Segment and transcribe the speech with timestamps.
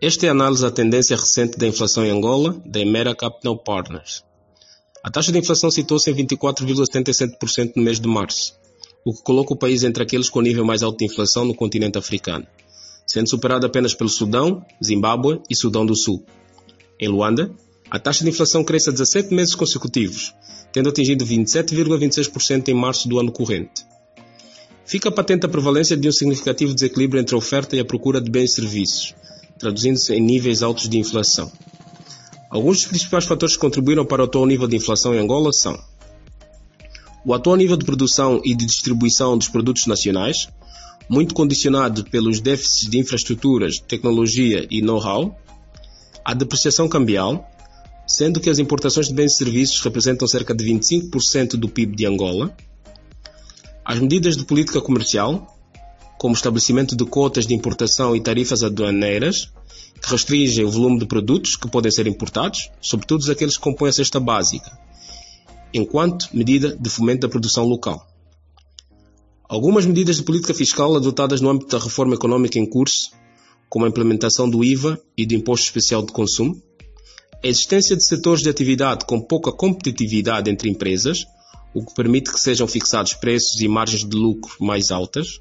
[0.00, 4.22] Esta é a análise da tendência recente da inflação em Angola, da Emera Capital Partners.
[5.02, 8.54] A taxa de inflação situou-se em 24,77% no mês de março,
[9.04, 11.52] o que coloca o país entre aqueles com o nível mais alto de inflação no
[11.52, 12.46] continente africano,
[13.08, 16.24] sendo superado apenas pelo Sudão, Zimbábue e Sudão do Sul.
[17.00, 17.50] Em Luanda,
[17.90, 20.32] a taxa de inflação cresce há 17 meses consecutivos,
[20.72, 23.84] tendo atingido 27,26% em março do ano corrente.
[24.86, 28.30] Fica patente a prevalência de um significativo desequilíbrio entre a oferta e a procura de
[28.30, 29.14] bens e serviços,
[29.58, 31.50] traduzindo-se em níveis altos de inflação.
[32.50, 35.78] Alguns dos principais fatores que contribuíram para o atual nível de inflação em Angola são
[37.24, 40.48] o atual nível de produção e de distribuição dos produtos nacionais,
[41.10, 45.36] muito condicionado pelos déficits de infraestruturas, tecnologia e know-how,
[46.24, 47.46] a depreciação cambial,
[48.06, 52.06] sendo que as importações de bens e serviços representam cerca de 25% do PIB de
[52.06, 52.56] Angola,
[53.84, 55.57] as medidas de política comercial,
[56.18, 59.52] como estabelecimento de cotas de importação e tarifas aduaneiras,
[60.02, 63.92] que restringem o volume de produtos que podem ser importados, sobretudo aqueles que compõem a
[63.92, 64.78] cesta básica,
[65.72, 68.06] enquanto medida de fomento da produção local.
[69.48, 73.10] Algumas medidas de política fiscal adotadas no âmbito da reforma econômica em curso,
[73.68, 76.60] como a implementação do IVA e do Imposto Especial de Consumo,
[77.42, 81.24] a existência de setores de atividade com pouca competitividade entre empresas,
[81.72, 85.40] o que permite que sejam fixados preços e margens de lucro mais altas,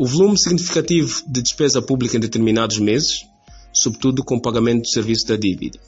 [0.00, 3.26] o volume significativo de despesa pública em determinados meses,
[3.70, 5.78] sobretudo com o pagamento do serviço da dívida.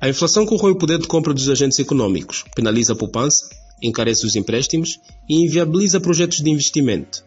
[0.00, 3.48] A inflação corrói o poder de compra dos agentes econômicos, penaliza a poupança,
[3.82, 7.24] encarece os empréstimos e inviabiliza projetos de investimento.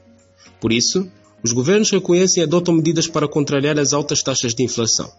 [0.57, 1.05] Por isso,
[1.43, 5.11] os governos reconhecem e adotam medidas para contrariar as altas taxas de inflação.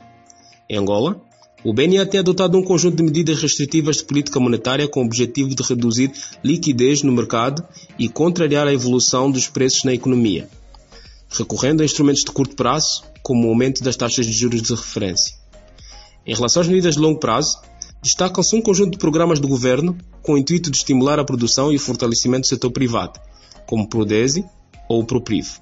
[0.66, 1.20] Em Angola,
[1.64, 5.54] o BNA tem adotado um conjunto de medidas restritivas de política monetária com o objetivo
[5.54, 7.66] de reduzir liquidez no mercado
[7.98, 10.48] e contrariar a evolução dos preços na economia,
[11.28, 15.34] recorrendo a instrumentos de curto prazo, como o aumento das taxas de juros de referência.
[16.24, 17.58] Em relação às medidas de longo prazo,
[18.00, 21.76] destacam-se um conjunto de programas do governo com o intuito de estimular a produção e
[21.76, 23.18] o fortalecimento do setor privado,
[23.66, 24.44] como o Prodesi
[24.88, 25.58] ou o Propriv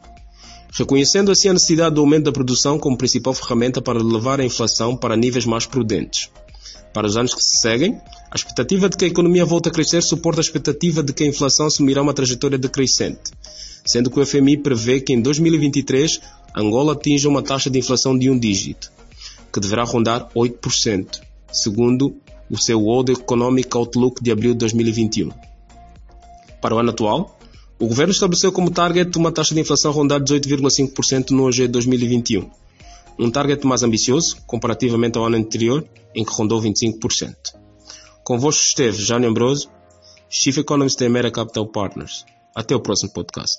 [0.77, 4.95] reconhecendo assim a necessidade do aumento da produção como principal ferramenta para levar a inflação
[4.95, 6.31] para níveis mais prudentes.
[6.93, 7.99] Para os anos que se seguem,
[8.31, 11.27] a expectativa de que a economia volte a crescer suporta a expectativa de que a
[11.27, 13.33] inflação assumirá uma trajetória decrescente,
[13.85, 16.21] sendo que o FMI prevê que em 2023
[16.55, 18.93] Angola atinja uma taxa de inflação de um dígito,
[19.53, 21.21] que deverá rondar 8%,
[21.53, 22.17] segundo
[22.51, 25.31] o seu World Economic Outlook de abril de 2021.
[26.61, 27.36] Para o ano atual,
[27.79, 32.51] o governo estabeleceu como target uma taxa de inflação rondar 18,5% no OG 2021,
[33.19, 37.35] um target mais ambicioso comparativamente ao ano anterior, em que rondou 25%.
[38.25, 39.69] Convosco esteve Jânio Ambroso,
[40.29, 42.25] Chief Economist da Emera Capital Partners.
[42.55, 43.59] Até o próximo podcast.